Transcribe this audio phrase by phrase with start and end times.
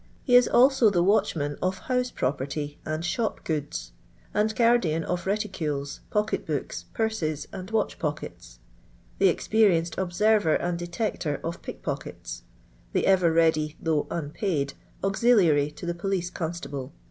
[0.23, 3.91] He is aUo the watchman of house property and shop goods;
[4.33, 8.57] the guardian of reticules, pocket books, purses, and watch pockets;—
[9.19, 12.41] the expe rienced observer and detector of pickpockets;
[12.93, 16.93] the ever re.idy, thou^'h unpaid, auxiliary to the police consUible.